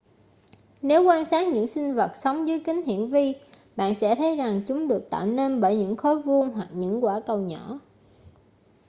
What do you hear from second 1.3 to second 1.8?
những